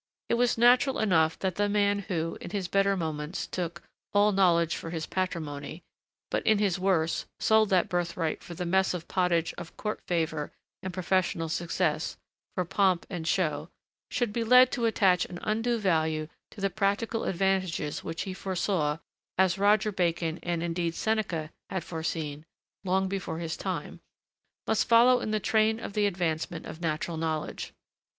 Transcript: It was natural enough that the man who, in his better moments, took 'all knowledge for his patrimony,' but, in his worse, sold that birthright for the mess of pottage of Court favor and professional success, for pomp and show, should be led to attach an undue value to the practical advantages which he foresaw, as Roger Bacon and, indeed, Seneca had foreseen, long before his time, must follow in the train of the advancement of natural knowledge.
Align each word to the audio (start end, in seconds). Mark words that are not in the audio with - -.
It 0.29 0.33
was 0.33 0.57
natural 0.57 0.97
enough 0.97 1.37
that 1.37 1.57
the 1.57 1.69
man 1.69 1.99
who, 1.99 2.35
in 2.41 2.49
his 2.49 2.67
better 2.67 2.97
moments, 2.97 3.45
took 3.45 3.83
'all 4.15 4.31
knowledge 4.31 4.75
for 4.75 4.89
his 4.89 5.05
patrimony,' 5.05 5.83
but, 6.31 6.43
in 6.43 6.57
his 6.57 6.79
worse, 6.79 7.27
sold 7.39 7.69
that 7.69 7.87
birthright 7.87 8.41
for 8.43 8.55
the 8.55 8.65
mess 8.65 8.95
of 8.95 9.07
pottage 9.07 9.53
of 9.59 9.77
Court 9.77 10.01
favor 10.07 10.51
and 10.81 10.91
professional 10.91 11.49
success, 11.49 12.17
for 12.55 12.65
pomp 12.65 13.05
and 13.11 13.27
show, 13.27 13.69
should 14.09 14.33
be 14.33 14.43
led 14.43 14.71
to 14.71 14.85
attach 14.85 15.25
an 15.25 15.37
undue 15.43 15.77
value 15.77 16.27
to 16.49 16.61
the 16.61 16.71
practical 16.71 17.25
advantages 17.25 18.03
which 18.03 18.23
he 18.23 18.33
foresaw, 18.33 18.97
as 19.37 19.59
Roger 19.59 19.91
Bacon 19.91 20.39
and, 20.41 20.63
indeed, 20.63 20.95
Seneca 20.95 21.51
had 21.69 21.83
foreseen, 21.83 22.43
long 22.83 23.07
before 23.07 23.37
his 23.37 23.55
time, 23.55 23.99
must 24.65 24.87
follow 24.87 25.19
in 25.19 25.29
the 25.29 25.39
train 25.39 25.79
of 25.79 25.93
the 25.93 26.07
advancement 26.07 26.65
of 26.65 26.81
natural 26.81 27.17
knowledge. 27.17 27.71